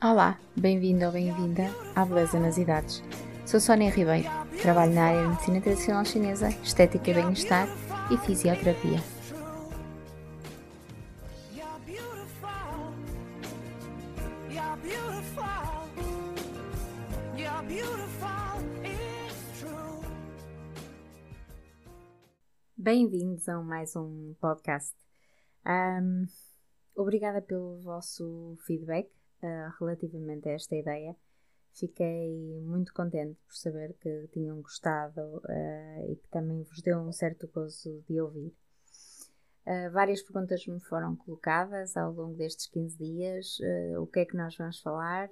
Olá, 0.00 0.38
bem-vindo 0.54 1.06
ou 1.06 1.10
bem-vinda 1.10 1.64
à 1.96 2.04
Beleza 2.04 2.38
nas 2.38 2.56
Idades. 2.56 3.02
Sou 3.44 3.58
Sónia 3.58 3.90
Ribeiro, 3.90 4.28
trabalho 4.62 4.94
na 4.94 5.06
área 5.06 5.22
de 5.22 5.28
Medicina 5.30 5.60
Tradicional 5.60 6.04
Chinesa, 6.04 6.50
Estética 6.50 7.10
e 7.10 7.14
Bem-Estar 7.14 7.66
e 8.08 8.16
Fisioterapia. 8.18 9.00
Bem-vindos 22.76 23.48
a 23.48 23.60
mais 23.60 23.96
um 23.96 24.32
podcast. 24.40 24.94
Um, 25.66 26.24
obrigada 26.94 27.42
pelo 27.42 27.80
vosso 27.80 28.56
feedback 28.64 29.17
uh, 29.42 29.72
relativamente 29.78 30.48
a 30.48 30.52
esta 30.52 30.74
ideia. 30.76 31.16
Fiquei 31.72 32.60
muito 32.62 32.92
contente 32.92 33.38
por 33.46 33.54
saber 33.54 33.94
que 34.00 34.28
tinham 34.32 34.60
gostado 34.60 35.20
uh, 35.20 36.10
e 36.10 36.16
que 36.16 36.28
também 36.28 36.62
vos 36.62 36.80
deu 36.82 36.98
um 36.98 37.12
certo 37.12 37.48
gozo 37.48 38.02
de 38.08 38.20
ouvir. 38.20 38.52
Uh, 39.66 39.90
várias 39.92 40.22
perguntas 40.22 40.66
me 40.66 40.80
foram 40.80 41.14
colocadas 41.14 41.96
ao 41.96 42.12
longo 42.12 42.34
destes 42.34 42.66
15 42.66 42.98
dias. 42.98 43.58
O 44.00 44.06
que 44.06 44.20
é 44.20 44.24
que 44.24 44.36
nós 44.36 44.56
vamos 44.56 44.80
falar? 44.80 45.28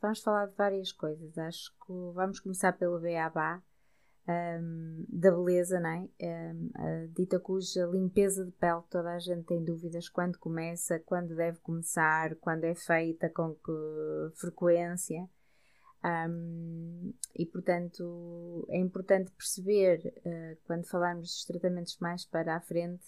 Vamos 0.00 0.20
falar 0.20 0.46
de 0.46 0.54
várias 0.54 0.92
coisas. 0.92 1.36
Acho 1.36 1.72
que 1.84 1.92
vamos 2.14 2.38
começar 2.38 2.72
pelo 2.72 3.00
Beabá, 3.00 3.60
um, 4.26 5.04
da 5.08 5.30
beleza, 5.30 5.78
não 5.78 5.90
é? 5.90 6.08
Um, 6.22 7.12
dita 7.12 7.38
cuja 7.38 7.86
limpeza 7.86 8.44
de 8.44 8.52
pele 8.52 8.82
toda 8.88 9.12
a 9.12 9.18
gente 9.18 9.44
tem 9.44 9.62
dúvidas 9.62 10.08
quando 10.08 10.38
começa, 10.38 10.98
quando 11.00 11.34
deve 11.34 11.58
começar, 11.60 12.34
quando 12.36 12.64
é 12.64 12.74
feita, 12.74 13.28
com 13.28 13.54
que 13.54 14.36
frequência. 14.36 15.28
Um, 16.04 17.14
e 17.34 17.46
portanto 17.46 18.66
é 18.68 18.78
importante 18.78 19.30
perceber 19.30 20.12
uh, 20.18 20.60
quando 20.66 20.86
falarmos 20.86 21.28
dos 21.28 21.44
tratamentos 21.46 21.96
mais 21.98 22.26
para 22.26 22.56
a 22.56 22.60
frente 22.60 23.06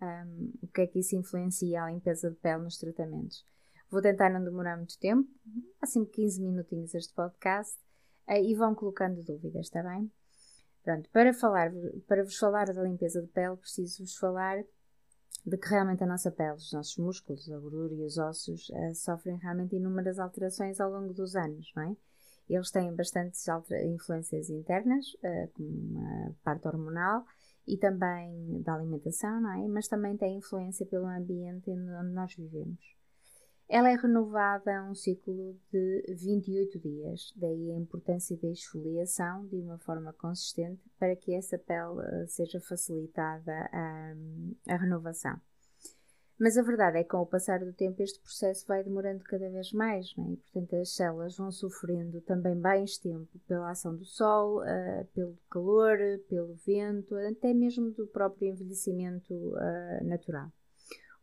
um, 0.00 0.52
o 0.62 0.68
que 0.68 0.82
é 0.82 0.86
que 0.86 1.00
isso 1.00 1.16
influencia 1.16 1.82
a 1.82 1.90
limpeza 1.90 2.30
de 2.30 2.36
pele 2.36 2.62
nos 2.62 2.78
tratamentos. 2.78 3.44
Vou 3.90 4.00
tentar 4.00 4.30
não 4.30 4.44
demorar 4.44 4.76
muito 4.76 4.96
tempo, 5.00 5.28
assim 5.80 6.04
15 6.04 6.40
minutinhos 6.40 6.94
este 6.94 7.12
podcast, 7.12 7.76
uh, 8.28 8.34
e 8.34 8.54
vão 8.54 8.72
colocando 8.72 9.20
dúvidas, 9.22 9.66
está 9.66 9.82
bem? 9.82 10.08
Pronto, 10.82 11.08
para, 11.10 11.34
falar, 11.34 11.70
para 12.06 12.24
vos 12.24 12.36
falar 12.36 12.72
da 12.72 12.82
limpeza 12.82 13.20
de 13.20 13.28
pele, 13.28 13.56
preciso 13.56 14.02
vos 14.02 14.16
falar 14.16 14.64
de 15.44 15.56
que 15.56 15.68
realmente 15.68 16.02
a 16.02 16.06
nossa 16.06 16.30
pele, 16.30 16.54
os 16.54 16.72
nossos 16.72 16.96
músculos, 16.96 17.50
a 17.50 17.58
gordura 17.58 17.94
e 17.94 18.02
os 18.02 18.18
ossos 18.18 18.68
uh, 18.70 18.94
sofrem 18.94 19.36
realmente 19.38 19.76
inúmeras 19.76 20.18
alterações 20.18 20.80
ao 20.80 20.90
longo 20.90 21.12
dos 21.12 21.36
anos, 21.36 21.70
não 21.74 21.82
é? 21.82 21.96
Eles 22.48 22.70
têm 22.70 22.94
bastantes 22.94 23.46
influências 23.84 24.48
internas, 24.48 25.06
uh, 25.14 25.48
como 25.52 26.00
a 26.00 26.32
parte 26.42 26.66
hormonal 26.66 27.24
e 27.66 27.76
também 27.76 28.62
da 28.62 28.74
alimentação, 28.74 29.40
não 29.40 29.52
é? 29.52 29.68
Mas 29.68 29.88
também 29.88 30.16
têm 30.16 30.38
influência 30.38 30.86
pelo 30.86 31.06
ambiente 31.06 31.70
onde 31.70 32.12
nós 32.12 32.34
vivemos. 32.34 32.97
Ela 33.70 33.90
é 33.90 33.96
renovada 33.96 34.78
a 34.78 34.90
um 34.90 34.94
ciclo 34.94 35.54
de 35.70 36.02
28 36.08 36.78
dias, 36.78 37.34
daí 37.36 37.70
a 37.70 37.76
importância 37.76 38.34
da 38.38 38.48
esfoliação 38.48 39.46
de 39.46 39.56
uma 39.56 39.78
forma 39.78 40.10
consistente 40.14 40.80
para 40.98 41.14
que 41.14 41.34
essa 41.34 41.58
pele 41.58 42.00
eh, 42.00 42.26
seja 42.28 42.58
facilitada 42.60 43.52
a, 43.70 44.14
a 44.68 44.76
renovação. 44.76 45.38
Mas 46.40 46.56
a 46.56 46.62
verdade 46.62 46.96
é 46.96 47.02
que 47.02 47.10
com 47.10 47.18
o 47.18 47.26
passar 47.26 47.58
do 47.58 47.74
tempo 47.74 48.02
este 48.02 48.18
processo 48.20 48.66
vai 48.66 48.82
demorando 48.82 49.22
cada 49.24 49.50
vez 49.50 49.70
mais, 49.72 50.16
não 50.16 50.28
é? 50.28 50.32
e 50.32 50.36
portanto 50.38 50.76
as 50.76 50.94
células 50.94 51.36
vão 51.36 51.50
sofrendo 51.50 52.22
também 52.22 52.54
mais 52.54 52.96
tempo 52.96 53.38
pela 53.46 53.70
ação 53.70 53.94
do 53.94 54.04
sol, 54.04 54.62
uh, 54.62 55.04
pelo 55.12 55.36
calor, 55.50 55.98
pelo 56.26 56.54
vento, 56.64 57.14
até 57.16 57.52
mesmo 57.52 57.90
do 57.90 58.06
próprio 58.06 58.48
envelhecimento 58.48 59.34
uh, 59.34 60.04
natural 60.04 60.50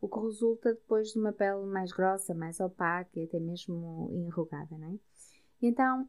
o 0.00 0.08
que 0.08 0.20
resulta 0.20 0.74
depois 0.74 1.08
de 1.08 1.18
uma 1.18 1.32
pele 1.32 1.64
mais 1.66 1.92
grossa, 1.92 2.34
mais 2.34 2.60
opaca 2.60 3.10
e 3.14 3.24
até 3.24 3.40
mesmo 3.40 4.10
enrugada, 4.12 4.76
não 4.76 4.88
é? 4.88 4.98
Então, 5.62 6.08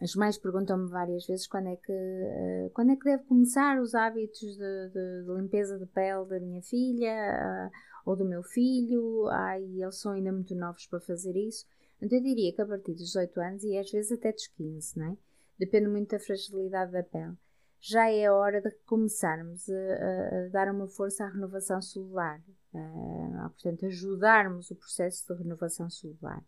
as 0.00 0.14
mães 0.14 0.38
perguntam-me 0.38 0.88
várias 0.88 1.26
vezes 1.26 1.46
quando 1.48 1.68
é 1.68 1.76
que, 1.76 1.92
uh, 1.92 2.70
quando 2.72 2.92
é 2.92 2.96
que 2.96 3.04
deve 3.04 3.24
começar 3.24 3.80
os 3.80 3.94
hábitos 3.94 4.56
de, 4.56 4.88
de, 4.90 5.24
de 5.24 5.32
limpeza 5.32 5.76
de 5.76 5.86
pele 5.86 6.24
da 6.26 6.38
minha 6.38 6.62
filha 6.62 7.70
uh, 7.72 8.10
ou 8.10 8.16
do 8.16 8.24
meu 8.24 8.42
filho. 8.44 9.26
Ai, 9.28 9.62
eles 9.62 10.00
são 10.00 10.12
ainda 10.12 10.30
muito 10.30 10.54
novos 10.54 10.86
para 10.86 11.00
fazer 11.00 11.36
isso. 11.36 11.66
Então 12.00 12.16
eu 12.16 12.22
diria 12.22 12.52
que 12.52 12.62
a 12.62 12.66
partir 12.66 12.92
dos 12.92 13.06
18 13.06 13.40
anos 13.40 13.64
e 13.64 13.76
às 13.76 13.90
vezes 13.90 14.12
até 14.12 14.30
dos 14.32 14.46
15, 14.46 14.98
não 14.98 15.06
é? 15.06 15.16
Depende 15.58 15.88
muito 15.88 16.10
da 16.10 16.20
fragilidade 16.20 16.92
da 16.92 17.02
pele. 17.02 17.36
Já 17.80 18.10
é 18.10 18.26
a 18.26 18.34
hora 18.34 18.60
de 18.60 18.70
começarmos 18.86 19.68
a, 19.68 19.74
a, 19.74 20.46
a 20.46 20.48
dar 20.48 20.72
uma 20.72 20.88
força 20.88 21.24
à 21.24 21.28
renovação 21.28 21.80
celular, 21.80 22.40
uh, 22.74 23.50
portanto, 23.50 23.86
ajudarmos 23.86 24.70
o 24.70 24.76
processo 24.76 25.34
de 25.34 25.42
renovação 25.42 25.88
celular. 25.88 26.42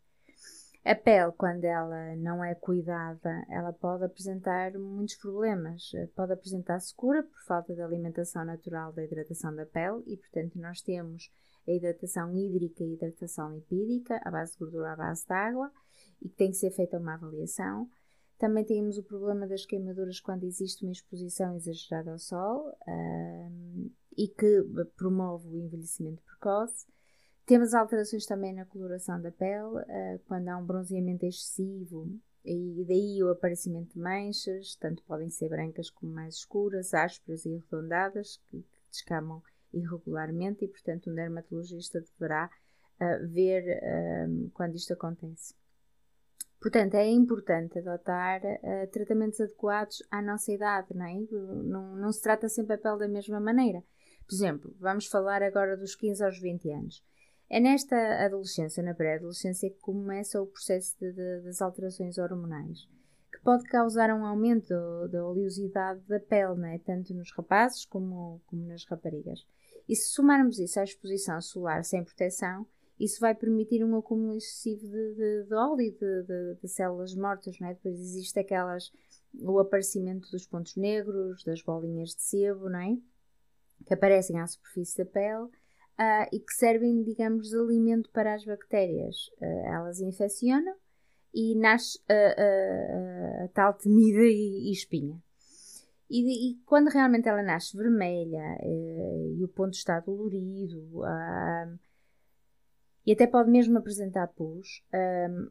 A 0.82 0.94
pele, 0.94 1.30
quando 1.32 1.64
ela 1.64 2.16
não 2.16 2.42
é 2.42 2.54
cuidada, 2.54 3.44
ela 3.50 3.70
pode 3.70 4.02
apresentar 4.02 4.72
muitos 4.78 5.14
problemas. 5.16 5.92
Pode 6.16 6.32
apresentar 6.32 6.80
secura 6.80 7.22
por 7.22 7.38
falta 7.44 7.74
de 7.74 7.82
alimentação 7.82 8.46
natural 8.46 8.90
da 8.90 9.04
hidratação 9.04 9.54
da 9.54 9.66
pele 9.66 10.02
e, 10.06 10.16
portanto, 10.16 10.58
nós 10.58 10.80
temos 10.80 11.30
a 11.68 11.72
hidratação 11.72 12.34
hídrica 12.34 12.82
e 12.82 12.86
a 12.86 12.94
hidratação 12.94 13.54
lipídica, 13.54 14.20
a 14.24 14.30
base 14.30 14.52
de 14.52 14.58
gordura, 14.58 14.92
à 14.92 14.96
base 14.96 15.26
de 15.26 15.32
água, 15.34 15.70
e 16.22 16.30
que 16.30 16.36
tem 16.36 16.50
que 16.50 16.56
ser 16.56 16.70
feita 16.70 16.98
uma 16.98 17.14
avaliação. 17.14 17.86
Também 18.40 18.64
temos 18.64 18.96
o 18.96 19.02
problema 19.02 19.46
das 19.46 19.66
queimaduras 19.66 20.18
quando 20.18 20.44
existe 20.44 20.82
uma 20.82 20.92
exposição 20.92 21.54
exagerada 21.54 22.10
ao 22.10 22.18
sol 22.18 22.74
um, 22.88 23.90
e 24.16 24.28
que 24.28 24.64
promove 24.96 25.46
o 25.46 25.58
envelhecimento 25.58 26.22
precoce. 26.22 26.86
Temos 27.44 27.74
alterações 27.74 28.24
também 28.24 28.54
na 28.54 28.64
coloração 28.64 29.20
da 29.20 29.30
pele, 29.30 29.76
uh, 29.76 30.18
quando 30.26 30.48
há 30.48 30.56
um 30.56 30.64
bronzeamento 30.64 31.26
excessivo 31.26 32.18
e 32.42 32.82
daí 32.88 33.22
o 33.22 33.28
aparecimento 33.28 33.92
de 33.92 34.00
manchas, 34.00 34.74
tanto 34.76 35.02
podem 35.02 35.28
ser 35.28 35.50
brancas 35.50 35.90
como 35.90 36.10
mais 36.10 36.36
escuras, 36.36 36.94
ásperas 36.94 37.44
e 37.44 37.54
arredondadas, 37.54 38.40
que, 38.48 38.64
descamam 38.90 39.42
irregularmente 39.70 40.64
e, 40.64 40.68
portanto, 40.68 41.10
um 41.10 41.14
dermatologista 41.14 42.00
deverá 42.00 42.50
uh, 43.02 43.28
ver 43.28 43.82
quando 44.54 44.76
isto 44.76 44.94
acontece. 44.94 45.59
Portanto, 46.60 46.94
é 46.94 47.08
importante 47.08 47.78
adotar 47.78 48.42
uh, 48.42 48.86
tratamentos 48.92 49.40
adequados 49.40 50.02
à 50.10 50.20
nossa 50.20 50.52
idade, 50.52 50.88
não 50.94 51.06
é? 51.06 51.14
Não, 51.64 51.96
não 51.96 52.12
se 52.12 52.20
trata 52.20 52.48
sempre 52.48 52.74
a 52.74 52.78
pele 52.78 52.98
da 52.98 53.08
mesma 53.08 53.40
maneira. 53.40 53.82
Por 54.28 54.34
exemplo, 54.34 54.76
vamos 54.78 55.06
falar 55.06 55.42
agora 55.42 55.76
dos 55.76 55.94
15 55.94 56.22
aos 56.22 56.38
20 56.38 56.70
anos. 56.70 57.02
É 57.48 57.58
nesta 57.58 57.96
adolescência, 58.24 58.82
na 58.82 58.94
pré-adolescência, 58.94 59.70
que 59.70 59.80
começa 59.80 60.40
o 60.40 60.46
processo 60.46 60.96
de, 61.00 61.12
de, 61.12 61.40
das 61.40 61.60
alterações 61.60 62.16
hormonais, 62.16 62.86
que 63.32 63.40
pode 63.42 63.64
causar 63.64 64.10
um 64.10 64.24
aumento 64.24 64.72
da 65.08 65.26
oleosidade 65.26 66.00
da 66.06 66.20
pele, 66.20 66.74
é? 66.74 66.78
tanto 66.78 67.12
nos 67.12 67.32
rapazes 67.32 67.84
como, 67.86 68.40
como 68.46 68.66
nas 68.66 68.84
raparigas. 68.84 69.40
E 69.88 69.96
se 69.96 70.10
somarmos 70.10 70.60
isso 70.60 70.78
à 70.78 70.84
exposição 70.84 71.40
solar 71.40 71.82
sem 71.84 72.04
proteção, 72.04 72.64
isso 73.00 73.18
vai 73.18 73.34
permitir 73.34 73.82
um 73.82 73.96
acúmulo 73.96 74.36
excessivo 74.36 74.86
de, 74.86 75.14
de, 75.14 75.44
de 75.44 75.54
óleo, 75.54 75.90
de, 75.90 76.22
de, 76.22 76.54
de, 76.60 76.68
células 76.68 77.14
mortas, 77.14 77.58
não 77.58 77.68
é? 77.68 77.74
Depois 77.74 77.98
existe 77.98 78.38
aquelas, 78.38 78.92
o 79.34 79.58
aparecimento 79.58 80.30
dos 80.30 80.46
pontos 80.46 80.76
negros, 80.76 81.42
das 81.42 81.62
bolinhas 81.62 82.10
de 82.10 82.20
sebo, 82.20 82.68
não 82.68 82.78
é? 82.78 82.98
Que 83.86 83.94
aparecem 83.94 84.38
à 84.38 84.46
superfície 84.46 84.98
da 84.98 85.10
pele 85.10 85.44
uh, 85.44 86.28
e 86.30 86.40
que 86.40 86.52
servem, 86.52 87.02
digamos, 87.02 87.48
de 87.48 87.56
alimento 87.56 88.10
para 88.10 88.34
as 88.34 88.44
bactérias. 88.44 89.28
Uh, 89.40 89.66
elas 89.66 90.00
infeccionam 90.00 90.74
e 91.32 91.54
nasce 91.54 91.98
a, 92.06 92.12
a, 92.12 93.44
a 93.44 93.48
tal 93.48 93.72
temida 93.72 94.24
e, 94.24 94.68
e 94.68 94.72
espinha. 94.72 95.18
E, 96.10 96.50
e, 96.50 96.56
quando 96.66 96.88
realmente 96.88 97.28
ela 97.28 97.42
nasce 97.42 97.76
vermelha 97.76 98.58
uh, 98.60 99.34
e 99.38 99.42
o 99.42 99.48
ponto 99.48 99.74
está 99.74 100.00
dolorido, 100.00 100.80
uh, 100.98 101.78
e 103.10 103.12
até 103.12 103.26
pode 103.26 103.50
mesmo 103.50 103.76
apresentar 103.76 104.28
pus. 104.28 104.84
Um, 104.94 105.50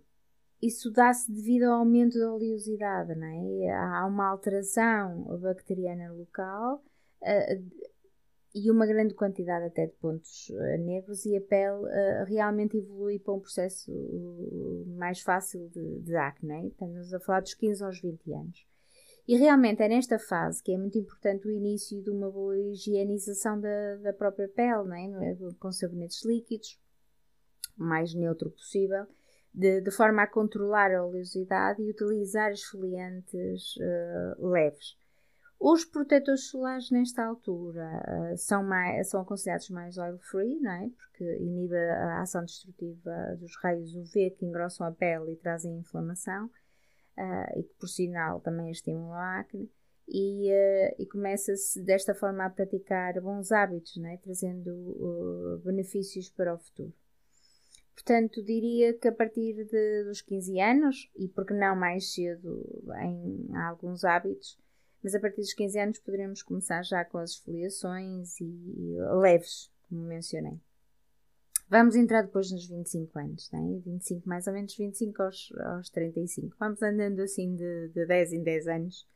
isso 0.62 0.90
dá-se 0.92 1.30
devido 1.30 1.64
ao 1.64 1.80
aumento 1.80 2.18
da 2.18 2.34
oleosidade, 2.34 3.14
não 3.16 3.28
é? 3.28 3.70
Há 3.72 4.06
uma 4.06 4.30
alteração 4.30 5.38
bacteriana 5.42 6.10
local 6.14 6.82
uh, 7.22 7.90
e 8.56 8.72
uma 8.72 8.86
grande 8.86 9.14
quantidade 9.14 9.66
até 9.66 9.88
de 9.88 9.92
pontos 9.98 10.48
uh, 10.52 10.86
negros 10.86 11.26
e 11.26 11.36
a 11.36 11.42
pele 11.42 11.84
uh, 11.84 12.26
realmente 12.26 12.78
evolui 12.78 13.20
para 13.20 13.34
um 13.34 13.42
processo 13.42 13.92
mais 14.98 15.20
fácil 15.20 15.68
de, 15.68 16.00
de 16.00 16.16
acne, 16.16 16.54
é? 16.54 16.68
Estamos 16.68 17.14
a 17.14 17.20
falar 17.20 17.42
dos 17.42 17.56
15 17.56 17.84
aos 17.84 18.00
20 18.00 18.34
anos. 18.36 18.66
E 19.28 19.36
realmente 19.36 19.84
é 19.84 19.90
nesta 19.90 20.18
fase 20.18 20.64
que 20.64 20.72
é 20.72 20.78
muito 20.78 20.98
importante 20.98 21.46
o 21.46 21.52
início 21.52 22.02
de 22.02 22.10
uma 22.10 22.32
boa 22.32 22.58
higienização 22.58 23.60
da, 23.60 23.98
da 23.98 24.14
própria 24.14 24.48
pele, 24.48 24.88
não 24.88 24.96
é? 24.96 25.36
Com 25.60 25.74
sabonetes 25.74 26.24
líquidos, 26.24 26.80
mais 27.84 28.14
neutro 28.14 28.52
possível, 28.52 29.06
de, 29.54 29.81
de 29.81 29.92
forma 29.92 30.24
a 30.24 30.28
controlar 30.28 30.94
a 30.94 31.06
oleosidade 31.06 31.81
e 31.81 31.90
utilizar 31.90 32.52
esfoliantes 32.52 33.76
uh, 33.78 34.48
leves. 34.48 34.98
Os 35.60 35.84
protetores 35.84 36.46
solares 36.46 36.90
nesta 36.90 37.26
altura 37.26 37.86
uh, 38.08 38.38
são, 38.38 38.64
mais, 38.64 39.10
são 39.10 39.22
aconselhados 39.22 39.70
mais 39.70 39.98
oil-free, 39.98 40.58
não 40.62 40.72
é? 40.72 40.90
Porque 40.98 41.38
inibe 41.38 41.76
a 41.76 42.22
ação 42.22 42.46
destrutiva 42.46 43.36
dos 43.38 43.58
raios 43.58 43.94
UV 43.94 44.32
que 44.32 44.46
engrossam 44.46 44.88
a 44.88 44.92
pele 44.92 45.34
e 45.34 45.36
trazem 45.36 45.78
inflamação 45.78 46.46
uh, 46.46 47.60
e 47.60 47.64
que, 47.64 47.74
por 47.74 47.90
sinal, 47.90 48.40
também 48.40 48.72
estimulam 48.72 49.12
a 49.12 49.40
acne. 49.40 49.70
E, 50.08 50.50
uh, 50.50 50.96
e 50.98 51.06
começa-se 51.08 51.84
desta 51.84 52.16
forma 52.16 52.46
a 52.46 52.50
praticar 52.50 53.20
bons 53.20 53.52
hábitos, 53.52 53.98
não 53.98 54.08
é? 54.10 54.16
trazendo 54.16 55.62
benefícios 55.66 56.30
para 56.30 56.56
o 56.56 56.58
futuro. 56.58 56.94
Portanto, 58.00 58.42
diria 58.42 58.94
que 58.94 59.10
a 59.10 59.12
partir 59.12 59.66
de, 59.66 60.04
dos 60.06 60.22
15 60.22 60.62
anos, 60.62 61.12
e 61.18 61.28
porque 61.28 61.54
não 61.54 61.75
mais 61.75 62.13
cedo 62.13 62.81
em 63.04 63.54
alguns 63.57 64.06
hábitos, 64.06 64.57
mas 65.04 65.13
a 65.13 65.19
partir 65.19 65.42
dos 65.42 65.54
15 65.54 65.80
anos 65.80 66.00
poderemos 66.00 66.42
começar 66.42 66.81
já 66.81 67.04
com 67.04 67.18
as 67.18 67.31
esfoliações 67.31 68.40
e, 68.40 68.98
leves, 69.22 69.69
como 69.90 70.01
mencionei. 70.04 70.57
Vamos 71.68 71.98
entrar 71.98 72.22
depois 72.22 72.50
nos 72.50 72.66
25 72.68 73.19
anos, 73.19 73.51
né? 73.51 73.81
25, 73.86 74.30
mais 74.30 74.48
ou 74.48 74.54
menos 74.54 74.75
25 74.75 75.22
aos, 75.22 75.51
aos 75.57 75.90
35. 75.90 76.56
Vamos 76.57 76.81
andando 76.81 77.19
assim 77.19 77.54
de, 77.54 77.90
de 77.90 78.06
10 78.06 78.31
em 78.31 78.44
10 78.44 78.68
anos. 78.69 79.07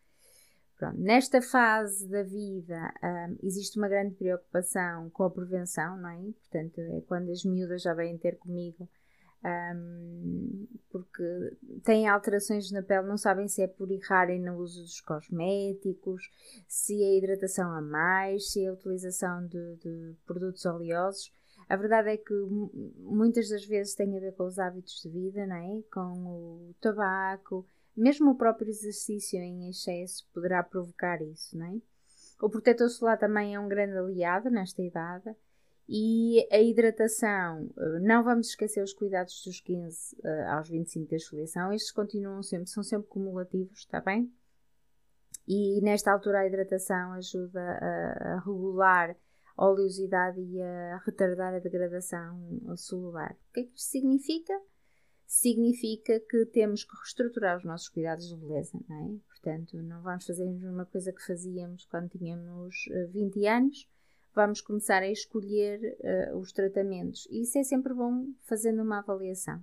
Pronto. 0.83 0.99
Nesta 0.99 1.41
fase 1.41 2.07
da 2.09 2.23
vida 2.23 2.93
um, 3.01 3.37
existe 3.41 3.77
uma 3.77 3.87
grande 3.87 4.15
preocupação 4.15 5.09
com 5.11 5.23
a 5.23 5.29
prevenção, 5.29 5.95
não 5.95 6.09
é? 6.09 6.17
Portanto, 6.17 6.79
é 6.79 7.01
quando 7.07 7.31
as 7.31 7.45
miúdas 7.45 7.81
já 7.81 7.93
vêm 7.93 8.17
ter 8.17 8.37
comigo 8.37 8.89
um, 9.45 10.67
porque 10.89 11.23
têm 11.83 12.07
alterações 12.07 12.69
na 12.71 12.81
pele, 12.81 13.07
não 13.07 13.17
sabem 13.17 13.47
se 13.47 13.61
é 13.61 13.67
por 13.67 13.91
errarem 13.91 14.41
no 14.41 14.57
uso 14.57 14.81
dos 14.81 14.99
cosméticos, 14.99 16.29
se 16.67 17.01
é 17.01 17.17
hidratação 17.17 17.71
a 17.71 17.81
mais, 17.81 18.51
se 18.51 18.65
é 18.65 18.67
a 18.67 18.73
utilização 18.73 19.45
de, 19.47 19.75
de 19.77 20.15
produtos 20.25 20.65
oleosos. 20.65 21.31
A 21.69 21.77
verdade 21.77 22.09
é 22.09 22.17
que 22.17 22.33
muitas 22.97 23.47
das 23.47 23.65
vezes 23.65 23.95
tem 23.95 24.17
a 24.17 24.19
ver 24.19 24.33
com 24.33 24.45
os 24.45 24.59
hábitos 24.59 25.01
de 25.01 25.09
vida, 25.09 25.47
não 25.47 25.55
é? 25.55 25.81
com 25.89 26.25
o 26.25 26.75
tabaco, 26.81 27.65
mesmo 27.95 28.31
o 28.31 28.37
próprio 28.37 28.69
exercício 28.69 29.39
em 29.39 29.69
excesso 29.69 30.27
poderá 30.33 30.63
provocar 30.63 31.21
isso. 31.21 31.57
Não 31.57 31.65
é? 31.65 31.81
O 32.41 32.49
protetor 32.49 32.89
solar 32.89 33.17
também 33.17 33.55
é 33.55 33.59
um 33.59 33.67
grande 33.67 33.97
aliado 33.97 34.49
nesta 34.49 34.81
idade 34.81 35.35
e 35.87 36.47
a 36.51 36.59
hidratação, 36.59 37.69
eh, 37.77 37.99
não 37.99 38.23
vamos 38.23 38.49
esquecer 38.49 38.81
os 38.81 38.93
cuidados 38.93 39.41
dos 39.45 39.59
15 39.59 40.15
uh, 40.15 40.27
eh, 40.27 40.47
aos 40.47 40.69
25 40.69 41.09
da 41.09 41.17
esfoliação, 41.17 41.73
estes 41.73 41.91
continuam 41.91 42.41
sempre, 42.41 42.67
são 42.67 42.83
sempre 42.83 43.07
cumulativos, 43.09 43.79
está 43.79 43.99
bem? 43.99 44.31
E 45.45 45.81
nesta 45.81 46.11
altura 46.11 46.39
a 46.39 46.47
hidratação 46.47 47.11
ajuda 47.13 47.59
a, 47.59 48.35
a 48.35 48.39
regular 48.39 49.15
a 49.55 49.67
oleosidade 49.67 50.39
e 50.41 50.61
a 50.61 51.01
retardar 51.05 51.53
a 51.53 51.59
degradação 51.59 52.75
celular. 52.75 53.33
O 53.49 53.53
que 53.53 53.59
é 53.59 53.63
que 53.63 53.75
isto 53.75 53.91
significa? 53.91 54.53
Significa 55.35 56.19
que 56.19 56.45
temos 56.45 56.83
que 56.83 56.95
reestruturar 56.95 57.57
os 57.57 57.63
nossos 57.63 57.89
cuidados 57.89 58.29
de 58.29 58.35
beleza, 58.35 58.79
não 58.87 58.95
é? 58.95 59.17
Portanto, 59.29 59.75
não 59.81 59.99
vamos 60.03 60.27
fazer 60.27 60.43
a 60.43 60.51
mesma 60.51 60.85
coisa 60.85 61.11
que 61.11 61.25
fazíamos 61.25 61.85
quando 61.85 62.07
tínhamos 62.07 62.75
20 63.11 63.43
eh, 63.43 63.49
anos, 63.49 63.89
vamos 64.35 64.61
começar 64.61 65.01
a 65.01 65.09
escolher 65.09 65.97
uh, 66.31 66.37
os 66.37 66.51
tratamentos. 66.51 67.27
E 67.31 67.41
isso 67.41 67.57
é 67.57 67.63
sempre 67.63 67.95
bom 67.95 68.27
fazendo 68.43 68.83
uma 68.83 68.99
avaliação. 68.99 69.59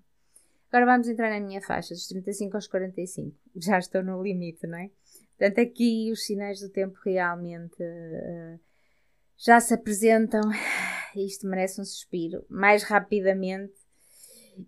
Agora 0.73 0.87
vamos 0.87 1.07
entrar 1.07 1.31
na 1.31 1.39
minha 1.39 1.63
faixa, 1.63 1.95
dos 1.95 2.09
35 2.09 2.57
aos 2.57 2.67
45. 2.67 3.37
Já 3.55 3.79
estou 3.79 4.03
no 4.03 4.21
limite, 4.21 4.67
não 4.67 4.77
é? 4.77 4.91
Portanto, 5.39 5.61
aqui 5.61 6.11
os 6.11 6.27
sinais 6.27 6.59
do 6.59 6.69
tempo 6.69 6.99
realmente 7.05 7.81
uh, 7.81 8.59
já 9.37 9.61
se 9.61 9.73
apresentam. 9.73 10.41
Isto 11.15 11.47
merece 11.47 11.81
um 11.81 11.85
suspiro. 11.85 12.45
Mais 12.49 12.83
rapidamente 12.83 13.80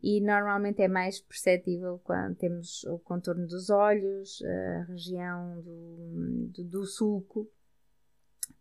e 0.03 0.21
normalmente 0.21 0.83
é 0.83 0.89
mais 0.89 1.21
perceptível 1.21 2.01
quando 2.05 2.37
temos 2.37 2.85
o 2.85 2.99
contorno 2.99 3.47
dos 3.47 3.71
olhos, 3.71 4.43
a 4.43 4.85
região 4.85 5.61
do, 5.61 6.49
do, 6.53 6.65
do 6.65 6.87
sulco, 6.87 7.51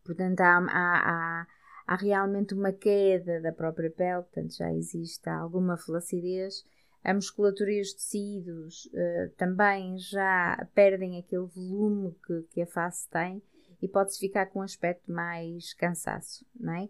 Portanto, 0.03 0.41
há, 0.41 0.57
há, 0.57 1.11
há, 1.11 1.47
há, 1.87 1.95
realmente 1.95 2.53
uma 2.53 2.73
queda 2.73 3.39
da 3.41 3.51
própria 3.51 3.89
pele, 3.89 4.23
portanto, 4.23 4.55
já 4.55 4.73
existe 4.73 5.29
alguma 5.29 5.77
flacidez. 5.77 6.65
A 7.03 7.13
musculatura 7.13 7.71
e 7.71 7.81
os 7.81 7.93
tecidos 7.93 8.85
uh, 8.87 9.29
também 9.35 9.97
já 9.97 10.67
perdem 10.75 11.17
aquele 11.17 11.47
volume 11.47 12.15
que, 12.25 12.43
que 12.51 12.61
a 12.61 12.67
face 12.67 13.09
tem 13.09 13.41
e 13.81 13.87
pode-se 13.87 14.19
ficar 14.19 14.47
com 14.47 14.59
um 14.59 14.63
aspecto 14.63 15.11
mais 15.11 15.73
cansaço, 15.73 16.45
não 16.59 16.73
é? 16.73 16.89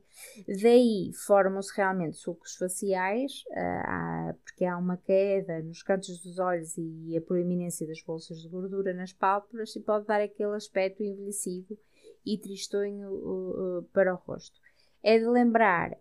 Daí 0.61 1.11
formam-se 1.25 1.75
realmente 1.75 2.17
sulcos 2.17 2.55
faciais, 2.55 3.43
há, 3.55 4.35
porque 4.43 4.65
há 4.65 4.77
uma 4.77 4.97
queda 4.97 5.61
nos 5.61 5.81
cantos 5.81 6.21
dos 6.21 6.37
olhos 6.37 6.77
e 6.77 7.15
a 7.17 7.21
proeminência 7.21 7.87
das 7.87 8.01
bolsas 8.01 8.41
de 8.41 8.49
gordura 8.49 8.93
nas 8.93 9.13
pálpebras 9.13 9.75
e 9.75 9.79
pode 9.79 10.05
dar 10.05 10.21
aquele 10.21 10.55
aspecto 10.55 11.01
envelhecido 11.01 11.77
e 12.25 12.37
tristonho 12.37 13.09
uh, 13.11 13.83
para 13.93 14.13
o 14.13 14.17
rosto. 14.17 14.59
É 15.03 15.17
de 15.17 15.25
lembrar 15.25 15.97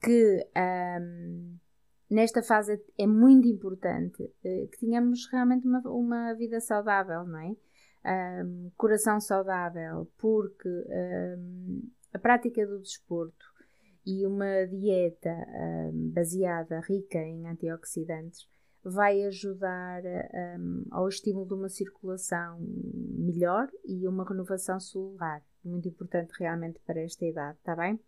que 0.00 0.46
um, 1.00 1.56
nesta 2.10 2.42
fase 2.42 2.80
é 2.98 3.06
muito 3.06 3.48
importante 3.48 4.22
uh, 4.22 4.68
que 4.68 4.78
tenhamos 4.78 5.26
realmente 5.30 5.66
uma, 5.66 5.80
uma, 5.86 6.34
vida 6.34 6.60
saudável, 6.60 7.24
não 7.24 7.40
é? 7.40 7.56
Um, 8.06 8.70
coração 8.76 9.20
saudável, 9.20 10.08
porque 10.16 10.68
um, 10.68 11.82
a 12.12 12.18
prática 12.18 12.64
do 12.64 12.78
desporto 12.78 13.44
e 14.06 14.24
uma 14.24 14.64
dieta 14.66 15.34
baseada, 16.14 16.78
rica 16.80 17.18
em 17.18 17.48
antioxidantes, 17.48 18.46
vai 18.84 19.24
ajudar 19.24 20.02
um, 20.60 20.84
ao 20.92 21.08
estímulo 21.08 21.46
de 21.46 21.54
uma 21.54 21.68
circulação 21.68 22.60
melhor 22.60 23.68
e 23.84 24.06
uma 24.06 24.24
renovação 24.24 24.78
celular 24.78 25.42
muito 25.66 25.88
importante 25.88 26.32
realmente 26.38 26.78
para 26.86 27.00
esta 27.00 27.26
idade, 27.26 27.58
está 27.58 27.74
bem? 27.74 27.98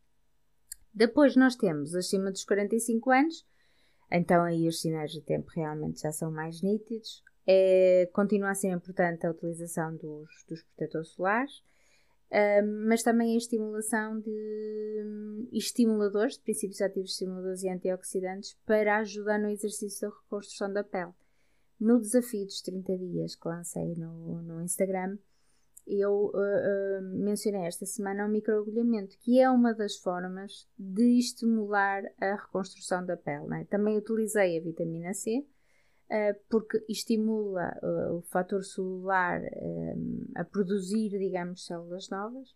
Depois 0.94 1.36
nós 1.36 1.56
temos 1.56 1.94
acima 1.94 2.30
dos 2.30 2.44
45 2.44 3.10
anos, 3.10 3.46
então 4.10 4.42
aí 4.42 4.66
os 4.68 4.80
sinais 4.80 5.10
de 5.10 5.20
tempo 5.20 5.50
realmente 5.54 6.00
já 6.00 6.12
são 6.12 6.30
mais 6.30 6.62
nítidos. 6.62 7.22
É, 7.50 8.10
continua 8.12 8.50
a 8.50 8.54
ser 8.54 8.68
importante 8.68 9.26
a 9.26 9.30
utilização 9.30 9.96
dos, 9.96 10.28
dos 10.46 10.62
protetores 10.62 11.08
solares, 11.08 11.64
mas 12.84 13.02
também 13.02 13.32
a 13.32 13.38
estimulação 13.38 14.20
de 14.20 15.48
estimuladores, 15.50 16.34
de 16.34 16.42
princípios 16.42 16.82
ativos 16.82 17.12
estimuladores 17.12 17.62
e 17.62 17.70
antioxidantes 17.70 18.54
para 18.66 18.98
ajudar 18.98 19.38
no 19.38 19.48
exercício 19.48 20.10
da 20.10 20.14
reconstrução 20.14 20.70
da 20.70 20.84
pele. 20.84 21.14
No 21.80 21.98
desafio 21.98 22.44
dos 22.44 22.60
30 22.60 22.98
dias 22.98 23.34
que 23.34 23.48
lancei 23.48 23.94
no, 23.94 24.42
no 24.42 24.60
Instagram, 24.60 25.16
eu 25.86 26.26
uh, 26.26 26.36
uh, 26.36 27.02
mencionei 27.02 27.62
esta 27.62 27.86
semana 27.86 28.26
o 28.26 28.28
microagulhamento, 28.28 29.16
que 29.20 29.40
é 29.40 29.48
uma 29.48 29.72
das 29.72 29.96
formas 29.96 30.68
de 30.78 31.18
estimular 31.18 32.02
a 32.20 32.34
reconstrução 32.34 33.06
da 33.06 33.16
pele. 33.16 33.46
Né? 33.46 33.66
Também 33.70 33.96
utilizei 33.96 34.58
a 34.58 34.62
vitamina 34.62 35.14
C, 35.14 35.46
porque 36.48 36.82
estimula 36.88 37.78
o 38.12 38.22
fator 38.22 38.64
celular 38.64 39.42
a 40.34 40.44
produzir, 40.44 41.10
digamos, 41.10 41.66
células 41.66 42.08
novas. 42.08 42.54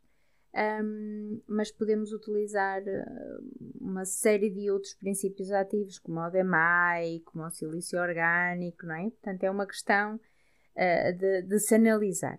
Um, 0.54 1.40
mas 1.46 1.70
podemos 1.70 2.12
utilizar 2.12 2.82
uma 3.80 4.04
série 4.04 4.50
de 4.50 4.70
outros 4.70 4.94
princípios 4.94 5.50
ativos, 5.50 5.98
como 5.98 6.20
o 6.20 6.30
DMAI, 6.30 7.20
como 7.24 7.44
o 7.44 7.50
silício 7.50 7.98
orgânico, 7.98 8.86
não 8.86 8.94
é? 8.94 9.10
Portanto, 9.10 9.44
é 9.44 9.50
uma 9.50 9.66
questão 9.66 10.20
de, 11.18 11.42
de 11.42 11.58
se 11.58 11.74
analisar. 11.74 12.38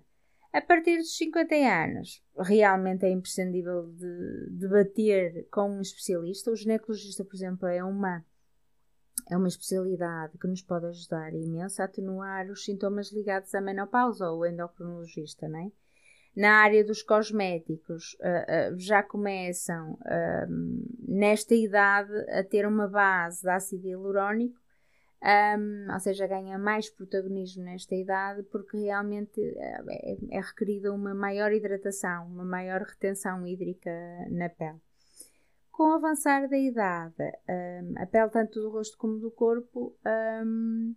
A 0.53 0.61
partir 0.61 0.97
dos 0.97 1.17
50 1.17 1.55
anos, 1.55 2.23
realmente 2.37 3.05
é 3.05 3.09
imprescindível 3.09 3.87
de 3.87 4.49
debater 4.51 5.47
com 5.51 5.67
um 5.67 5.81
especialista. 5.81 6.51
O 6.51 6.55
ginecologista, 6.55 7.25
por 7.25 7.35
exemplo, 7.35 7.67
é 7.67 7.83
uma, 7.83 8.23
é 9.29 9.37
uma 9.37 9.47
especialidade 9.47 10.37
que 10.37 10.47
nos 10.47 10.61
pode 10.61 10.85
ajudar 10.87 11.33
imenso 11.33 11.81
a 11.81 11.85
atenuar 11.85 12.49
os 12.49 12.63
sintomas 12.63 13.11
ligados 13.11 13.53
à 13.55 13.61
menopausa 13.61 14.29
ou 14.29 14.45
endocrinologista, 14.45 15.47
não 15.47 15.59
é? 15.59 15.71
Na 16.35 16.63
área 16.63 16.83
dos 16.83 17.03
cosméticos, 17.03 18.15
uh, 18.15 18.73
uh, 18.73 18.79
já 18.79 19.03
começam 19.03 19.93
uh, 19.93 20.87
nesta 21.07 21.53
idade 21.53 22.11
a 22.31 22.43
ter 22.43 22.65
uma 22.65 22.87
base 22.87 23.43
de 23.43 23.49
ácido 23.49 23.87
hialurónico 23.87 24.63
um, 25.23 25.93
ou 25.93 25.99
seja, 26.01 26.27
ganha 26.27 26.57
mais 26.59 26.89
protagonismo 26.89 27.63
nesta 27.63 27.95
idade 27.95 28.43
porque 28.43 28.75
realmente 28.75 29.39
eh, 29.39 29.83
é, 29.89 30.37
é 30.37 30.41
requerida 30.41 30.91
uma 30.91 31.15
maior 31.15 31.53
hidratação, 31.53 32.27
uma 32.27 32.43
maior 32.43 32.81
retenção 32.81 33.47
hídrica 33.47 33.89
na 34.29 34.49
pele. 34.49 34.81
Com 35.73 35.89
o 35.89 35.93
avançar 35.93 36.47
da 36.47 36.55
idade, 36.55 37.15
um, 37.49 37.95
a 37.97 38.05
pele 38.05 38.29
tanto 38.29 38.61
do 38.61 38.69
rosto 38.69 38.95
como 38.95 39.17
do 39.17 39.31
corpo 39.31 39.97
um, 40.45 40.95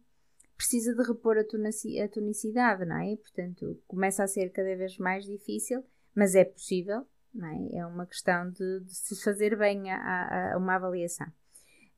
precisa 0.54 0.94
de 0.94 1.02
repor 1.02 1.38
a, 1.38 1.44
tonicidade, 1.44 2.84
não 2.84 2.98
é? 2.98 3.16
Portanto, 3.16 3.82
começa 3.88 4.22
a 4.22 4.26
ser 4.26 4.50
cada 4.50 4.76
vez 4.76 4.98
mais 4.98 5.24
difícil, 5.24 5.82
mas 6.14 6.34
é 6.34 6.44
possível, 6.44 7.06
não 7.32 7.48
é? 7.48 7.78
É 7.78 7.86
uma 7.86 8.04
questão 8.04 8.50
de, 8.50 8.80
de 8.80 8.94
se 8.94 9.24
fazer 9.24 9.56
bem 9.56 9.90
a, 9.90 10.52
a, 10.52 10.58
uma 10.58 10.74
avaliação. 10.74 11.26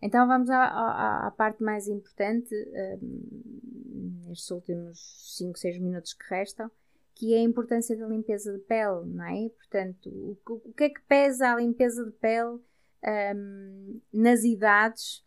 Então 0.01 0.29
vamos 0.29 0.49
à, 0.49 0.63
à, 0.63 1.27
à 1.27 1.31
parte 1.33 1.61
mais 1.61 1.89
importante, 1.89 2.55
um, 3.03 4.23
nestes 4.29 4.53
últimos 4.53 5.35
5, 5.37 5.59
6 5.59 5.81
minutos 5.81 6.13
que 6.13 6.33
restam, 6.33 6.71
que 7.19 7.35
é 7.35 7.39
a 7.39 7.43
importância 7.43 7.97
da 7.97 8.07
limpeza 8.07 8.53
de 8.53 8.61
pele, 8.61 9.05
não 9.07 9.25
é? 9.25 9.49
Portanto, 9.49 10.09
o, 10.09 10.39
o 10.47 10.73
que 10.73 10.85
é 10.85 10.89
que 10.89 11.03
pesa 11.03 11.53
a 11.53 11.57
limpeza 11.57 12.05
de 12.05 12.13
pele 12.13 12.61
um, 13.35 14.01
nas 14.13 14.45
idades? 14.45 15.27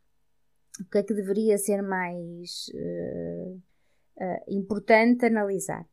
O 0.80 0.90
que 0.90 1.00
é 1.00 1.04
que 1.04 1.14
deveria 1.14 1.58
ser 1.58 1.82
mais 1.82 2.72
uh, 2.74 3.62
uh, 4.16 4.44
importante 4.48 5.26
analisar? 5.26 5.86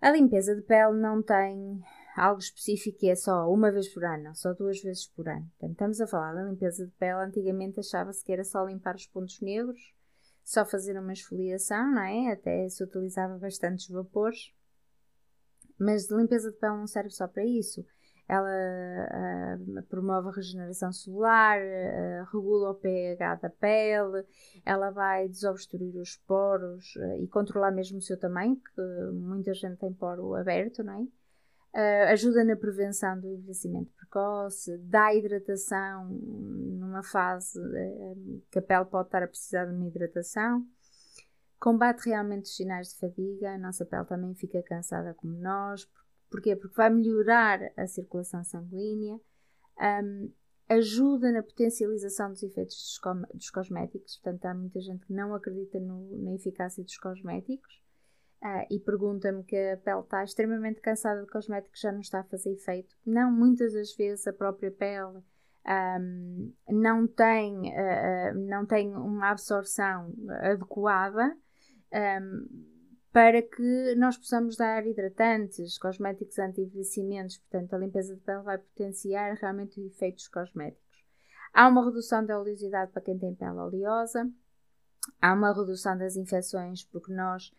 A 0.00 0.10
limpeza 0.10 0.56
de 0.56 0.62
pele 0.62 1.00
não 1.00 1.22
tem 1.22 1.80
algo 2.16 2.40
específico 2.40 2.98
que 2.98 3.08
é 3.08 3.14
só 3.14 3.48
uma 3.48 3.70
vez 3.70 3.88
por 3.88 4.04
ano, 4.04 4.34
só 4.34 4.54
duas 4.54 4.82
vezes 4.82 5.06
por 5.06 5.28
ano. 5.28 5.48
Portanto, 5.50 5.70
estamos 5.70 6.00
a 6.00 6.06
falar 6.08 6.34
da 6.34 6.42
limpeza 6.42 6.84
de 6.84 6.92
pele. 6.94 7.24
Antigamente 7.24 7.78
achava-se 7.78 8.24
que 8.24 8.32
era 8.32 8.42
só 8.42 8.64
limpar 8.64 8.96
os 8.96 9.06
pontos 9.06 9.40
negros, 9.40 9.94
só 10.42 10.66
fazer 10.66 10.98
uma 10.98 11.12
esfoliação, 11.12 11.92
não 11.92 12.02
é? 12.02 12.32
Até 12.32 12.68
se 12.68 12.82
utilizava 12.82 13.38
bastantes 13.38 13.88
vapores. 13.88 14.52
Mas 15.78 16.10
limpeza 16.10 16.50
de 16.50 16.56
pele 16.56 16.76
não 16.76 16.86
serve 16.86 17.10
só 17.10 17.26
para 17.28 17.44
isso. 17.44 17.84
Ela 18.28 18.48
uh, 18.48 19.82
promove 19.84 20.28
a 20.28 20.32
regeneração 20.32 20.92
celular, 20.92 21.60
uh, 21.60 22.24
regula 22.32 22.70
o 22.70 22.74
pH 22.74 23.36
da 23.36 23.50
pele, 23.50 24.24
ela 24.64 24.90
vai 24.90 25.28
desobstruir 25.28 25.94
os 25.96 26.16
poros 26.26 26.96
uh, 26.96 27.22
e 27.22 27.28
controlar 27.28 27.70
mesmo 27.70 27.98
o 27.98 28.02
seu 28.02 28.18
tamanho, 28.18 28.56
que 28.56 28.82
muita 29.12 29.54
gente 29.54 29.78
tem 29.78 29.92
poro 29.92 30.34
aberto, 30.34 30.82
não 30.82 30.94
é? 30.94 31.06
Uh, 31.76 32.10
ajuda 32.10 32.42
na 32.42 32.56
prevenção 32.56 33.20
do 33.20 33.28
envelhecimento 33.28 33.92
precoce, 33.92 34.78
dá 34.78 35.14
hidratação 35.14 36.08
numa 36.08 37.02
fase 37.02 37.60
uh, 37.60 38.42
que 38.50 38.58
a 38.58 38.62
pele 38.62 38.86
pode 38.86 39.08
estar 39.08 39.22
a 39.22 39.28
precisar 39.28 39.66
de 39.66 39.74
uma 39.74 39.86
hidratação, 39.86 40.66
combate 41.58 42.06
realmente 42.06 42.44
os 42.44 42.56
sinais 42.56 42.88
de 42.88 42.98
fadiga, 42.98 43.54
a 43.54 43.58
nossa 43.58 43.84
pele 43.84 44.04
também 44.04 44.34
fica 44.34 44.62
cansada 44.62 45.14
como 45.14 45.34
nós, 45.38 45.88
porquê? 46.30 46.54
Porque 46.56 46.76
vai 46.76 46.90
melhorar 46.90 47.60
a 47.76 47.86
circulação 47.86 48.44
sanguínea, 48.44 49.18
um, 49.80 50.30
ajuda 50.68 51.30
na 51.32 51.42
potencialização 51.42 52.30
dos 52.30 52.42
efeitos 52.42 52.76
dos, 52.76 53.28
dos, 53.34 53.50
cosméticos, 53.50 54.16
portanto 54.16 54.44
há 54.46 54.54
muita 54.54 54.80
gente 54.80 55.06
que 55.06 55.12
não 55.12 55.34
acredita 55.34 55.78
no, 55.78 56.22
na 56.22 56.34
eficácia 56.34 56.82
dos 56.82 56.96
cosméticos, 56.98 57.84
Uh, 58.42 58.66
e 58.70 58.78
pergunta-me 58.78 59.42
que 59.42 59.56
a 59.56 59.78
pele 59.78 60.00
está 60.00 60.22
extremamente 60.22 60.80
cansada 60.80 61.22
de 61.22 61.26
cosméticos, 61.30 61.80
já 61.80 61.90
não 61.90 62.00
está 62.00 62.20
a 62.20 62.24
fazer 62.24 62.52
efeito. 62.52 62.94
Não, 63.04 63.32
muitas 63.32 63.72
das 63.72 63.96
vezes 63.96 64.26
a 64.26 64.32
própria 64.32 64.70
pele 64.70 65.22
um, 65.66 66.52
não, 66.68 67.06
tem, 67.08 67.72
uh, 67.72 68.34
não 68.46 68.66
tem 68.66 68.94
uma 68.94 69.30
absorção 69.30 70.14
adequada 70.42 71.36
um, 71.92 72.76
para 73.12 73.40
que 73.40 73.94
nós 73.96 74.16
possamos 74.16 74.56
dar 74.56 74.86
hidratantes, 74.86 75.78
cosméticos 75.78 76.38
anti-envelhecimentos. 76.38 77.38
Portanto, 77.38 77.74
a 77.74 77.78
limpeza 77.78 78.14
de 78.14 78.20
pele 78.20 78.42
vai 78.42 78.58
potenciar 78.58 79.34
realmente 79.36 79.80
os 79.80 79.86
efeitos 79.86 80.28
cosméticos. 80.28 80.84
Há 81.52 81.68
uma 81.68 81.84
redução 81.84 82.24
da 82.24 82.38
oleosidade 82.38 82.92
para 82.92 83.00
quem 83.00 83.18
tem 83.18 83.34
pele 83.34 83.58
oleosa. 83.58 84.30
Há 85.20 85.32
uma 85.32 85.54
redução 85.54 85.96
das 85.96 86.16
infecções, 86.16 86.84
porque 86.84 87.12
nós 87.12 87.52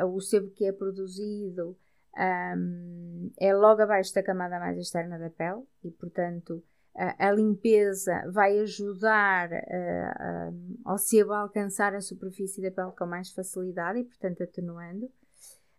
uh, 0.00 0.06
o 0.06 0.20
sebo 0.20 0.50
que 0.50 0.64
é 0.64 0.72
produzido 0.72 1.76
um, 2.16 3.30
é 3.38 3.54
logo 3.54 3.82
abaixo 3.82 4.14
da 4.14 4.22
camada 4.22 4.58
mais 4.58 4.78
externa 4.78 5.18
da 5.18 5.28
pele 5.28 5.62
e, 5.84 5.90
portanto, 5.90 6.64
a 6.96 7.30
limpeza 7.30 8.30
vai 8.32 8.58
ajudar 8.60 9.50
uh, 9.52 10.80
ao 10.84 10.96
sebo 10.96 11.32
a 11.32 11.40
alcançar 11.40 11.94
a 11.94 12.00
superfície 12.00 12.62
da 12.62 12.70
pele 12.70 12.92
com 12.96 13.04
mais 13.04 13.30
facilidade 13.30 13.98
e, 13.98 14.04
portanto, 14.04 14.42
atenuando. 14.42 15.10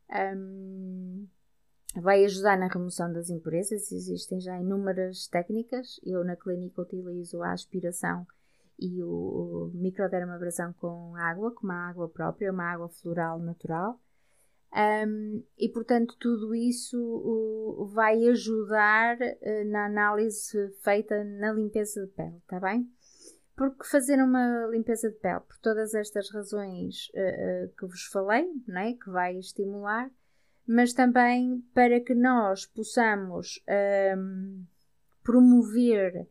Um, 0.09 1.27
vai 1.95 2.23
ajudar 2.23 2.57
na 2.57 2.67
remoção 2.67 3.11
das 3.11 3.29
impurezas. 3.29 3.91
Existem 3.91 4.39
já 4.39 4.59
inúmeras 4.59 5.27
técnicas. 5.27 5.99
Eu, 6.03 6.23
na 6.23 6.35
clínica, 6.35 6.81
utilizo 6.81 7.41
a 7.41 7.51
aspiração 7.51 8.25
e 8.79 9.01
o, 9.01 9.71
microdermabrasão 9.73 10.71
com 10.73 11.15
água, 11.15 11.51
com 11.51 11.63
uma 11.63 11.89
água 11.89 12.07
própria, 12.07 12.51
uma 12.51 12.71
água 12.71 12.89
floral 12.89 13.39
natural. 13.39 13.99
Um, 14.73 15.43
e 15.57 15.69
portanto, 15.69 16.15
tudo 16.19 16.53
isso 16.53 16.97
uh, 16.99 17.85
vai 17.87 18.27
ajudar 18.27 19.17
uh, 19.17 19.71
na 19.71 19.85
análise 19.85 20.69
feita 20.83 21.23
na 21.23 21.53
limpeza 21.53 22.05
de 22.05 22.11
pele, 22.11 22.37
está 22.37 22.59
bem? 22.59 22.89
Porque 23.55 23.87
fazer 23.87 24.21
uma 24.21 24.67
limpeza 24.67 25.09
de 25.09 25.17
pele, 25.17 25.39
por 25.39 25.57
todas 25.59 25.93
estas 25.93 26.29
razões 26.31 27.09
uh, 27.09 27.73
que 27.77 27.87
vos 27.87 28.03
falei, 28.11 28.47
não 28.67 28.81
é? 28.81 28.93
que 28.93 29.09
vai 29.09 29.37
estimular, 29.37 30.11
mas 30.67 30.93
também 30.93 31.63
para 31.73 31.99
que 32.01 32.13
nós 32.13 32.65
possamos 32.65 33.63
promover 35.23 36.27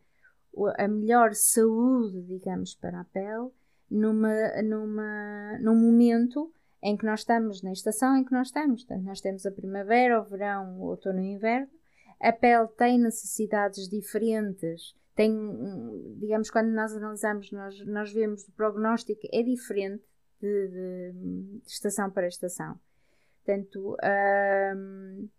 a 0.77 0.87
melhor 0.87 1.33
saúde, 1.33 2.21
digamos, 2.21 2.75
para 2.75 3.01
a 3.01 3.05
pele 3.05 3.49
numa, 3.89 4.61
numa, 4.61 5.57
num 5.59 5.75
momento 5.75 6.53
em 6.81 6.95
que 6.95 7.05
nós 7.05 7.21
estamos, 7.21 7.61
na 7.61 7.71
estação 7.71 8.15
em 8.15 8.23
que 8.23 8.31
nós 8.31 8.47
estamos. 8.47 8.83
Portanto, 8.83 9.05
nós 9.05 9.21
temos 9.21 9.45
a 9.45 9.51
primavera, 9.51 10.21
o 10.21 10.23
verão, 10.23 10.79
o 10.79 10.85
outono 10.85 11.19
e 11.19 11.33
o 11.33 11.35
inverno. 11.35 11.67
A 12.19 12.31
pele 12.31 12.67
tem 12.77 12.99
necessidades 12.99 13.87
diferentes. 13.87 14.95
Tem, 15.15 15.31
digamos, 16.19 16.49
quando 16.51 16.69
nós 16.69 16.95
analisamos, 16.95 17.51
nós, 17.51 17.85
nós 17.85 18.13
vemos 18.13 18.47
o 18.47 18.51
prognóstico 18.51 19.21
é 19.31 19.41
diferente 19.41 20.03
de, 20.39 20.67
de, 20.67 21.11
de 21.13 21.67
estação 21.67 22.11
para 22.11 22.27
estação. 22.27 22.79
Portanto, 23.43 23.97
hum, 24.75 25.29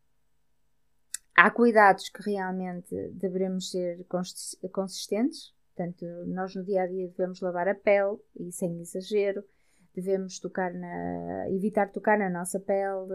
há 1.37 1.51
cuidados 1.51 2.09
que 2.09 2.23
realmente 2.23 2.95
devemos 3.13 3.71
ser 3.71 4.05
consistentes, 4.73 5.55
portanto, 5.75 6.05
nós 6.27 6.55
no 6.55 6.65
dia 6.65 6.83
a 6.83 6.87
dia 6.87 7.07
devemos 7.09 7.41
lavar 7.41 7.69
a 7.69 7.75
pele 7.75 8.19
e 8.41 8.51
sem 8.51 8.81
exagero, 8.81 9.45
devemos 9.99 10.39
tocar 10.39 10.73
na, 10.73 11.51
evitar 11.51 11.91
tocar 11.91 12.17
na 12.19 12.31
nossa 12.31 12.61
pele 12.61 13.13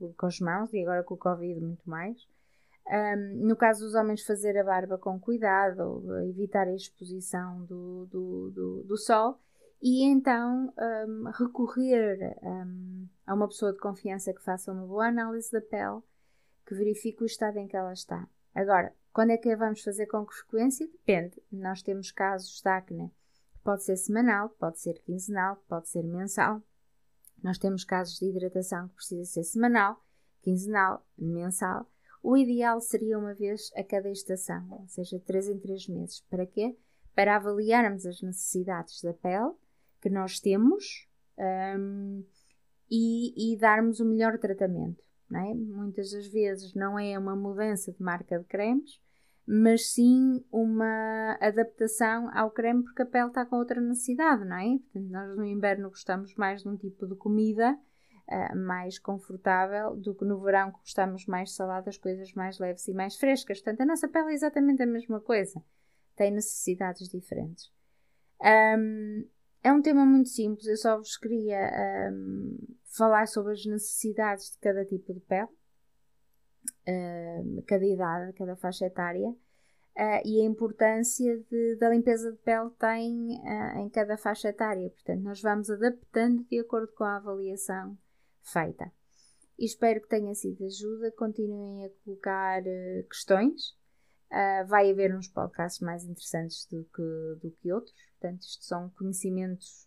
uh, 0.00 0.14
com 0.16 0.26
as 0.26 0.38
mãos 0.38 0.72
e 0.72 0.80
agora 0.80 1.02
com 1.02 1.14
o 1.14 1.18
Covid 1.18 1.60
muito 1.60 1.88
mais. 1.88 2.16
Um, 2.86 3.46
no 3.46 3.56
caso 3.56 3.84
dos 3.84 3.94
homens, 3.94 4.24
fazer 4.24 4.56
a 4.58 4.64
barba 4.64 4.98
com 4.98 5.18
cuidado, 5.18 6.02
evitar 6.28 6.66
a 6.66 6.74
exposição 6.74 7.64
do, 7.64 8.06
do, 8.06 8.50
do, 8.50 8.82
do 8.84 8.96
sol 8.96 9.38
e 9.80 10.04
então 10.04 10.72
um, 10.78 11.30
recorrer 11.30 12.36
um, 12.42 13.08
a 13.26 13.34
uma 13.34 13.48
pessoa 13.48 13.72
de 13.72 13.78
confiança 13.78 14.32
que 14.32 14.42
faça 14.42 14.72
uma 14.72 14.86
boa 14.86 15.06
análise 15.06 15.50
da 15.50 15.60
pele 15.60 16.00
que 16.66 16.74
verifique 16.74 17.22
o 17.22 17.26
estado 17.26 17.58
em 17.58 17.66
que 17.66 17.76
ela 17.76 17.92
está. 17.92 18.28
Agora, 18.54 18.92
quando 19.12 19.30
é 19.30 19.36
que 19.36 19.50
a 19.50 19.56
vamos 19.56 19.82
fazer 19.82 20.06
com 20.06 20.24
que 20.24 20.34
frequência? 20.34 20.86
Depende. 20.86 21.40
Nós 21.50 21.82
temos 21.82 22.12
casos 22.12 22.60
de 22.60 22.68
acne 22.68 23.12
pode 23.62 23.84
ser 23.84 23.96
semanal, 23.96 24.50
pode 24.50 24.78
ser 24.80 25.00
quinzenal, 25.00 25.56
pode 25.68 25.88
ser 25.88 26.02
mensal. 26.02 26.62
Nós 27.42 27.58
temos 27.58 27.84
casos 27.84 28.18
de 28.18 28.26
hidratação 28.26 28.88
que 28.88 28.94
precisa 28.94 29.24
ser 29.24 29.44
semanal, 29.44 30.02
quinzenal, 30.42 31.06
mensal. 31.16 31.90
O 32.22 32.36
ideal 32.36 32.80
seria 32.80 33.18
uma 33.18 33.34
vez 33.34 33.72
a 33.74 33.82
cada 33.82 34.10
estação, 34.10 34.64
ou 34.70 34.86
seja, 34.86 35.18
três 35.20 35.48
em 35.48 35.58
três 35.58 35.88
meses. 35.88 36.20
Para 36.30 36.46
quê? 36.46 36.76
Para 37.14 37.36
avaliarmos 37.36 38.06
as 38.06 38.22
necessidades 38.22 39.02
da 39.02 39.12
pele 39.12 39.52
que 40.00 40.08
nós 40.08 40.38
temos 40.38 41.08
um, 41.78 42.24
e, 42.90 43.54
e 43.54 43.56
darmos 43.56 44.00
o 44.00 44.04
melhor 44.04 44.38
tratamento. 44.38 45.02
É? 45.34 45.54
Muitas 45.54 46.10
das 46.10 46.26
vezes 46.26 46.74
não 46.74 46.98
é 46.98 47.18
uma 47.18 47.34
mudança 47.34 47.90
de 47.90 48.02
marca 48.02 48.38
de 48.38 48.44
cremes, 48.44 49.00
mas 49.46 49.92
sim 49.92 50.44
uma 50.50 51.36
adaptação 51.40 52.30
ao 52.32 52.50
creme 52.50 52.84
porque 52.84 53.02
a 53.02 53.06
pele 53.06 53.28
está 53.28 53.44
com 53.44 53.56
outra 53.56 53.80
necessidade, 53.80 54.44
não 54.44 54.56
é? 54.56 54.78
Portanto, 54.78 55.10
nós 55.10 55.36
no 55.36 55.44
inverno 55.44 55.88
gostamos 55.88 56.34
mais 56.36 56.62
de 56.62 56.68
um 56.68 56.76
tipo 56.76 57.06
de 57.06 57.16
comida 57.16 57.76
uh, 58.28 58.56
mais 58.56 58.98
confortável 58.98 59.96
do 59.96 60.14
que 60.14 60.24
no 60.24 60.40
verão 60.40 60.70
que 60.70 60.78
gostamos 60.78 61.26
mais 61.26 61.54
saladas, 61.54 61.98
coisas 61.98 62.32
mais 62.34 62.58
leves 62.58 62.86
e 62.86 62.94
mais 62.94 63.16
frescas. 63.16 63.60
Portanto, 63.60 63.80
a 63.82 63.86
nossa 63.86 64.08
pele 64.08 64.30
é 64.30 64.34
exatamente 64.34 64.82
a 64.82 64.86
mesma 64.86 65.20
coisa, 65.20 65.62
tem 66.16 66.30
necessidades 66.30 67.08
diferentes. 67.08 67.70
Um, 68.40 69.26
é 69.62 69.72
um 69.72 69.80
tema 69.80 70.04
muito 70.04 70.28
simples, 70.28 70.66
eu 70.66 70.76
só 70.76 70.96
vos 70.96 71.16
queria 71.16 72.10
um, 72.12 72.58
falar 72.96 73.26
sobre 73.26 73.52
as 73.52 73.64
necessidades 73.64 74.50
de 74.50 74.58
cada 74.58 74.84
tipo 74.84 75.14
de 75.14 75.20
pele, 75.20 75.48
um, 76.86 77.62
cada 77.66 77.84
idade, 77.84 78.32
cada 78.34 78.56
faixa 78.56 78.86
etária. 78.86 79.28
uh, 79.28 80.22
e 80.24 80.40
a 80.40 80.44
importância 80.44 81.38
de, 81.50 81.76
da 81.76 81.90
limpeza 81.90 82.32
de 82.32 82.38
pele 82.38 82.70
tem 82.78 83.40
uh, 83.40 83.78
em 83.78 83.88
cada 83.90 84.16
faixa 84.16 84.48
etária. 84.48 84.90
Portanto, 84.90 85.22
nós 85.22 85.40
vamos 85.40 85.70
adaptando 85.70 86.44
de 86.44 86.58
acordo 86.60 86.92
com 86.92 87.04
a 87.04 87.16
avaliação 87.16 87.96
feita. 88.42 88.90
E 89.58 89.64
espero 89.64 90.00
que 90.00 90.08
tenha 90.08 90.34
sido 90.34 90.56
de 90.56 90.64
ajuda. 90.64 91.12
Continuem 91.12 91.84
a 91.84 91.90
colocar 92.04 92.62
questões. 93.08 93.76
vai 94.66 94.90
haver 94.90 95.14
uns 95.14 95.28
podcasts 95.28 95.80
mais 95.80 96.04
interessantes 96.04 96.66
do 96.66 96.84
que, 96.84 97.40
do 97.40 97.50
que 97.60 97.72
outros. 97.72 97.94
Portanto, 98.18 98.42
isto 98.42 98.64
são 98.64 98.90
conhecimentos 98.90 99.86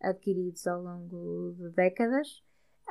adquiridos 0.00 0.66
ao 0.66 0.82
longo 0.82 1.54
de 1.58 1.70
décadas. 1.70 2.42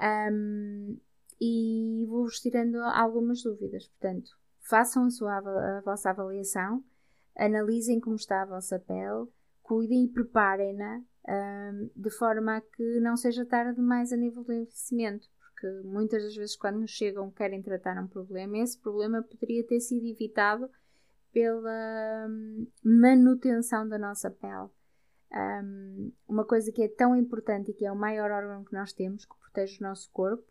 Um, 0.02 1.00
e 1.40 2.06
vou-vos 2.08 2.40
tirando 2.40 2.78
algumas 2.78 3.44
dúvidas. 3.44 3.88
Portanto, 3.88 4.32
façam 4.62 5.06
a, 5.06 5.10
sua, 5.10 5.38
a 5.38 5.82
vossa 5.82 6.10
avaliação, 6.10 6.84
analisem 7.36 8.00
como 8.00 8.16
está 8.16 8.42
a 8.42 8.46
vossa 8.46 8.80
pele, 8.80 9.28
cuidem 9.62 10.06
e 10.06 10.10
preparem-na 10.10 11.02
um, 11.28 11.90
de 11.96 12.10
forma 12.12 12.58
a 12.58 12.62
que 12.62 13.00
não 13.00 13.18
seja 13.18 13.46
tarde 13.46 13.76
demais 13.76 14.14
a 14.14 14.18
nível 14.18 14.44
do 14.44 14.54
envelhecimento, 14.54 15.28
porque 15.40 15.68
muitas 15.88 16.24
das 16.24 16.36
vezes 16.36 16.56
quando 16.56 16.80
nos 16.80 16.92
chegam 16.92 17.32
querem 17.32 17.62
tratar 17.62 18.02
um 18.02 18.08
problema, 18.08 18.58
esse 18.60 18.80
problema 18.80 19.24
poderia 19.24 19.66
ter 19.66 19.80
sido 19.80 20.06
evitado 20.06 20.70
pela 21.34 22.28
hum, 22.30 22.68
manutenção 22.84 23.88
da 23.88 23.98
nossa 23.98 24.30
pele. 24.30 24.70
Um, 25.34 26.12
uma 26.28 26.46
coisa 26.46 26.72
que 26.72 26.82
é 26.82 26.88
tão 26.88 27.16
importante 27.16 27.72
e 27.72 27.74
que 27.74 27.86
é 27.86 27.92
o 27.92 27.96
maior 27.96 28.32
órgão 28.32 28.64
que 28.64 28.74
nós 28.74 28.94
temos, 28.94 29.26
que 29.26 29.36
protege 29.42 29.80
o 29.80 29.84
nosso 29.84 30.10
corpo, 30.12 30.46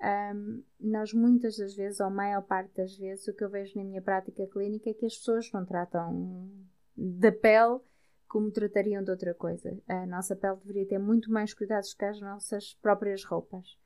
um, 0.00 0.62
nós 0.78 1.12
muitas 1.12 1.56
das 1.56 1.74
vezes, 1.74 1.98
ou 1.98 2.06
a 2.06 2.10
maior 2.10 2.42
parte 2.42 2.72
das 2.76 2.96
vezes, 2.96 3.26
o 3.26 3.34
que 3.34 3.42
eu 3.42 3.50
vejo 3.50 3.76
na 3.76 3.84
minha 3.84 4.00
prática 4.00 4.46
clínica 4.46 4.90
é 4.90 4.94
que 4.94 5.06
as 5.06 5.16
pessoas 5.16 5.50
não 5.52 5.64
tratam 5.64 6.50
da 6.96 7.32
pele 7.32 7.80
como 8.28 8.50
tratariam 8.50 9.02
de 9.02 9.10
outra 9.10 9.34
coisa. 9.34 9.76
A 9.88 10.06
nossa 10.06 10.36
pele 10.36 10.56
deveria 10.56 10.86
ter 10.86 10.98
muito 10.98 11.32
mais 11.32 11.52
cuidados 11.52 11.94
que 11.94 12.04
as 12.04 12.20
nossas 12.20 12.74
próprias 12.74 13.24
roupas. 13.24 13.76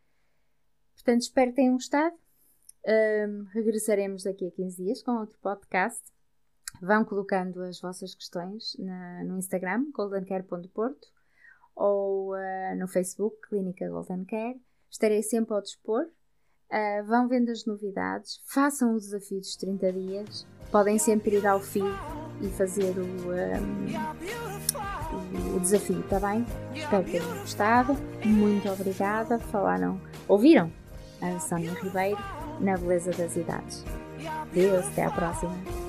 Portanto, 0.95 1.23
espero 1.23 1.51
que 1.51 1.57
tenham 1.57 1.75
gostado. 1.75 2.17
Um, 2.85 3.45
regressaremos 3.53 4.25
daqui 4.25 4.49
a 4.49 4.51
15 4.51 4.83
dias 4.83 5.03
com 5.03 5.13
outro 5.13 5.39
podcast. 5.39 6.03
Vão 6.81 7.05
colocando 7.05 7.63
as 7.63 7.81
vossas 7.81 8.15
questões 8.15 8.77
na, 8.79 9.25
no 9.25 9.39
Instagram, 9.39 9.91
goldencare.porto, 9.93 11.09
ou 11.77 12.35
uh, 12.35 12.77
no 12.77 12.89
Facebook, 12.89 13.49
Clínica 13.49 13.89
Golden 13.89 14.25
Care 14.25 14.61
estarei 14.93 15.23
sempre 15.23 15.55
ao 15.55 15.63
dispor. 15.63 16.05
Uh, 16.71 17.05
vão 17.07 17.27
vendo 17.29 17.51
as 17.51 17.67
novidades, 17.67 18.41
façam 18.47 18.95
o 18.95 18.99
desafio 18.99 19.41
dos 19.41 19.57
30 19.57 19.93
dias, 19.93 20.47
podem 20.71 20.99
sempre 20.99 21.37
ir 21.37 21.47
ao 21.47 21.61
fim 21.61 21.85
e 22.41 22.49
fazer 22.49 22.97
o, 22.99 23.05
um, 25.13 25.57
o 25.57 25.61
desafio, 25.61 26.01
está 26.01 26.19
bem? 26.19 26.47
Espero 26.75 27.05
que 27.05 27.11
tenham 27.11 27.39
gostado. 27.41 27.93
Muito 28.25 28.71
obrigada. 28.71 29.39
Falaram, 29.39 30.01
ouviram 30.27 30.73
a 31.21 31.39
Sónia 31.41 31.73
Ribeiro 31.75 32.19
na 32.59 32.79
Beleza 32.79 33.11
das 33.11 33.37
Idades. 33.37 33.85
Deus, 34.55 34.87
até 34.87 35.05
à 35.05 35.11
próxima. 35.11 35.82